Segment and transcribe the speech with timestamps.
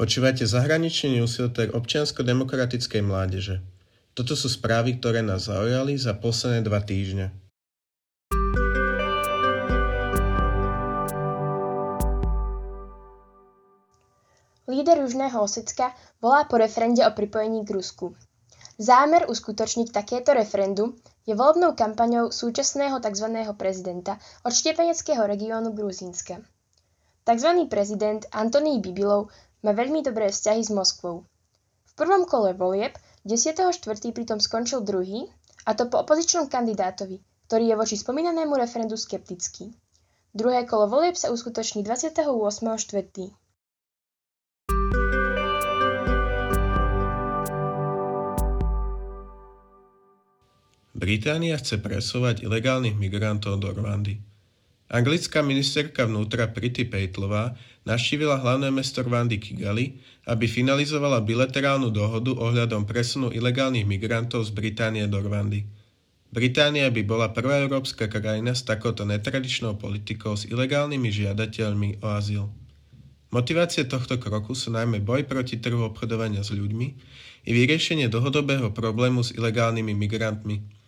[0.00, 3.60] Počúvate zahraničný newsletter občiansko-demokratickej mládeže.
[4.16, 7.28] Toto sú správy, ktoré nás zaujali za posledné dva týždne.
[14.64, 15.92] Líder Južného Osecka
[16.24, 18.16] volá po referende o pripojení k Rusku.
[18.80, 20.96] Zámer uskutočniť takéto referendum
[21.28, 23.36] je volebnou kampaňou súčasného tzv.
[23.52, 24.16] prezidenta
[24.48, 26.40] od štiepeneckého regiónu Gruzínska.
[27.20, 27.50] Tzv.
[27.68, 29.28] prezident Antonín Bibilov
[29.60, 31.28] má veľmi dobré vzťahy s Moskvou.
[31.88, 32.96] V prvom kole volieb
[33.28, 33.76] 10.4.
[34.16, 35.28] pritom skončil druhý,
[35.68, 39.76] a to po opozičnom kandidátovi, ktorý je voči spomínanému referendu skeptický.
[40.32, 43.34] Druhé kolo volieb sa uskutoční 28.4.
[51.00, 54.29] Británia chce presovať ilegálnych migrantov do Rwandy.
[54.90, 57.54] Anglická ministerka vnútra Priti Pejtlová
[57.86, 65.06] navštívila hlavné mesto Rwandy Kigali, aby finalizovala bilaterálnu dohodu ohľadom presunu ilegálnych migrantov z Británie
[65.06, 65.62] do Rwandy.
[66.34, 72.50] Británia by bola prvá európska krajina s takouto netradičnou politikou s ilegálnymi žiadateľmi o azyl.
[73.30, 76.86] Motivácie tohto kroku sú najmä boj proti trhu obchodovania s ľuďmi
[77.46, 80.58] i vyriešenie dlhodobého problému s ilegálnymi migrantmi–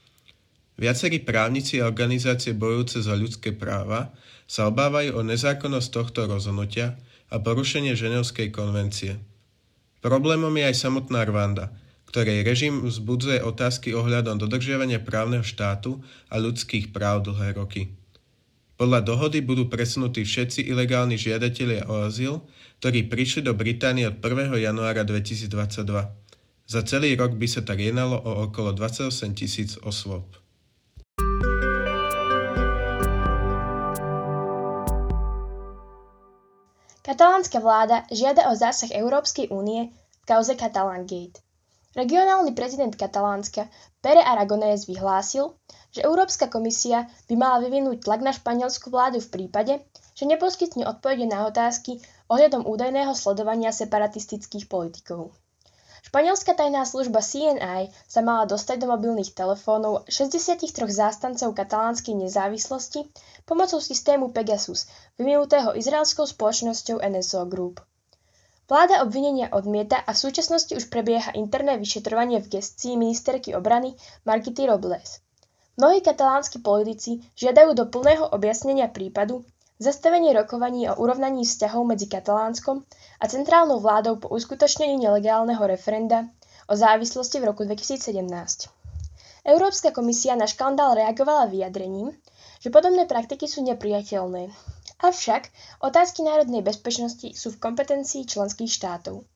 [0.81, 4.12] Viacerí právnici a organizácie bojujúce za ľudské práva
[4.48, 6.97] sa obávajú o nezákonnosť tohto rozhodnutia
[7.33, 9.20] a porušenie Ženevskej konvencie.
[10.03, 11.73] Problémom je aj samotná Rwanda,
[12.12, 17.97] ktorej režim vzbudzuje otázky ohľadom dodržiavania právneho štátu a ľudských práv dlhé roky.
[18.77, 22.42] Podľa dohody budú presunutí všetci ilegálni žiadatelia o azyl,
[22.83, 24.59] ktorí prišli do Británie od 1.
[24.59, 25.86] januára 2022.
[26.67, 30.42] Za celý rok by sa tak jednalo o okolo 28 tisíc osôb.
[37.12, 41.45] Katalánska vláda žiada o zásah Európskej únie v kauze Catalan Gate.
[41.92, 43.68] Regionálny prezident Katalánska
[44.00, 45.52] Pere Aragonés vyhlásil,
[45.92, 49.84] že Európska komisia by mala vyvinúť tlak na španielskú vládu v prípade,
[50.17, 52.00] že neposkytne odpovede na otázky
[52.33, 55.36] ohľadom údajného sledovania separatistických politikov.
[56.02, 63.07] Španielská tajná služba CNI sa mala dostať do mobilných telefónov 63 zástancov katalánskej nezávislosti
[63.46, 67.86] pomocou systému Pegasus, vyvinutého izraelskou spoločnosťou NSO Group.
[68.67, 73.95] Vláda obvinenia odmieta a v súčasnosti už prebieha interné vyšetrovanie v gestii ministerky obrany
[74.27, 75.23] Margity Robles.
[75.79, 79.46] Mnohí katalánsky politici žiadajú do plného objasnenia prípadu
[79.83, 82.87] zastavenie rokovaní o urovnaní vzťahov medzi Katalánskom
[83.19, 86.31] a centrálnou vládou po uskutočnení nelegálneho referenda
[86.70, 88.23] o závislosti v roku 2017.
[89.42, 92.15] Európska komisia na škandál reagovala vyjadrením,
[92.63, 94.55] že podobné praktiky sú nepriateľné.
[95.03, 95.51] Avšak
[95.83, 99.27] otázky národnej bezpečnosti sú v kompetencii členských štátov.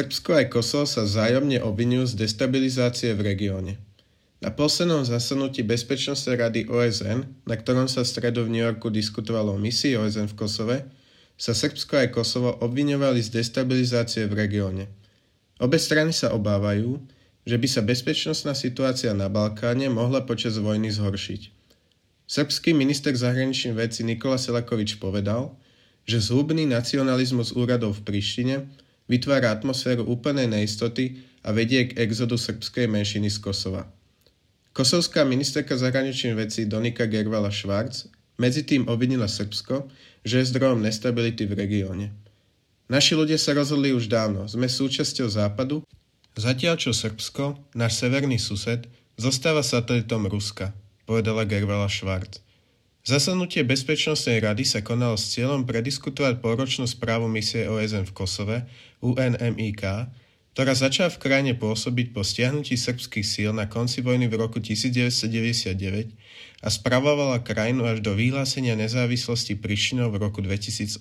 [0.00, 3.76] Srbsko aj Kosovo sa vzájomne obvinujú z destabilizácie v regióne.
[4.40, 9.60] Na poslednom zasadnutí Bezpečnostnej rady OSN, na ktorom sa stredu v New Yorku diskutovalo o
[9.60, 10.76] misii OSN v Kosove,
[11.36, 14.88] sa Srbsko aj Kosovo obviňovali z destabilizácie v regióne.
[15.60, 16.96] Obe strany sa obávajú,
[17.44, 21.52] že by sa bezpečnostná situácia na Balkáne mohla počas vojny zhoršiť.
[22.24, 25.60] Srbský minister zahraničných vecí Nikola Selakovič povedal,
[26.08, 28.56] že zhubný nacionalizmus úradov v Prištine
[29.10, 33.90] vytvára atmosféru úplnej neistoty a vedie k exodu srbskej menšiny z Kosova.
[34.70, 38.06] Kosovská ministerka zahraničných vecí Donika Gervala Schwarz
[38.38, 39.90] medzi tým obvinila Srbsko,
[40.22, 42.06] že je zdrojom nestability v regióne.
[42.86, 45.82] Naši ľudia sa rozhodli už dávno, sme súčasťou západu,
[46.38, 48.86] zatiaľ čo Srbsko, náš severný sused,
[49.18, 50.70] zostáva satelitom Ruska,
[51.04, 52.38] povedala Gervala Schwarz.
[53.00, 58.56] Zasadnutie Bezpečnostnej rady sa konalo s cieľom prediskutovať poročnú správu misie OSN v Kosove,
[59.00, 60.12] UNMIK,
[60.52, 66.12] ktorá začala v krajine pôsobiť po stiahnutí srbských síl na konci vojny v roku 1999
[66.60, 71.00] a spravovala krajinu až do vyhlásenia nezávislosti Prišinov v roku 2008.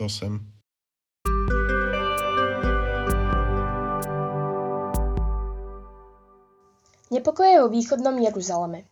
[7.12, 8.88] Nepokoje vo východnom Jeruzaleme.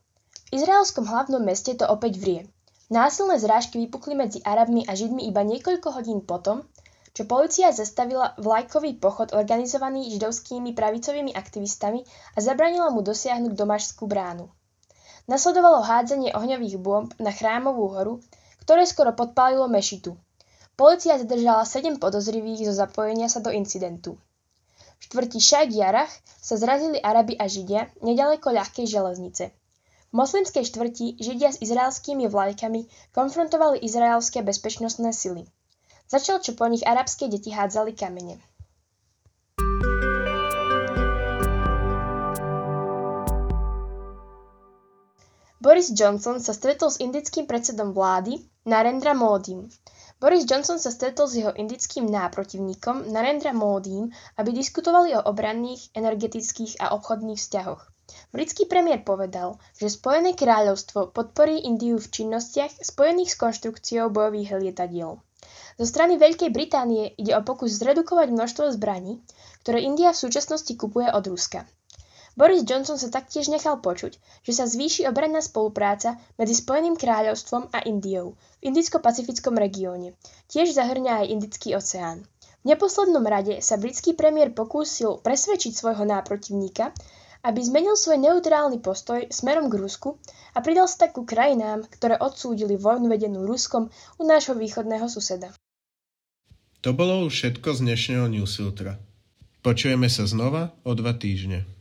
[0.52, 2.42] V izraelskom hlavnom meste to opäť vrie.
[2.88, 6.64] Násilné zrážky vypukli medzi Arabmi a Židmi iba niekoľko hodín potom,
[7.12, 14.48] čo polícia zastavila vlajkový pochod organizovaný židovskými pravicovými aktivistami a zabranila mu dosiahnuť Domašskú bránu.
[15.28, 18.14] Nasledovalo hádzanie ohňových bomb na Chrámovú horu,
[18.64, 20.16] ktoré skoro podpálilo mešitu.
[20.80, 24.16] Polícia zadržala 7 podozrivých zo zapojenia sa do incidentu.
[24.96, 29.52] V štvrti Šajk Jarach sa zrazili Arabi a Židia nedaleko ľahkej železnice.
[30.08, 35.44] V moslimskej štvrti Židia s izraelskými vlajkami konfrontovali izraelské bezpečnostné sily.
[36.08, 38.40] Začal, čo po nich arabské deti hádzali kamene.
[45.60, 49.68] Boris Johnson sa stretol s indickým predsedom vlády Narendra Módim.
[50.16, 54.08] Boris Johnson sa stretol s jeho indickým náprotivníkom Narendra Módim,
[54.40, 57.97] aby diskutovali o obranných, energetických a obchodných vzťahoch.
[58.32, 65.20] Britský premiér povedal, že Spojené kráľovstvo podporí Indiu v činnostiach spojených s konštrukciou bojových lietadiel.
[65.78, 69.22] Zo strany Veľkej Británie ide o pokus zredukovať množstvo zbraní,
[69.62, 71.70] ktoré India v súčasnosti kupuje od Ruska.
[72.38, 77.82] Boris Johnson sa taktiež nechal počuť, že sa zvýši obranná spolupráca medzi Spojeným kráľovstvom a
[77.82, 80.14] Indiou v Indicko-Pacifickom regióne.
[80.46, 82.30] Tiež zahrňa aj Indický oceán.
[82.62, 86.94] V neposlednom rade sa britský premiér pokúsil presvedčiť svojho náprotivníka,
[87.46, 90.18] aby zmenil svoj neutrálny postoj smerom k Rusku
[90.56, 95.54] a pridal sa tak ku krajinám, ktoré odsúdili vojnu vedenú Ruskom u nášho východného suseda.
[96.82, 98.98] To bolo už všetko z dnešného newsfiltra.
[99.62, 101.77] Počujeme sa znova o dva týždne.